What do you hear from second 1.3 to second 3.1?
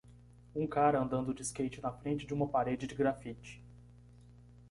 de skate na frente de uma parede de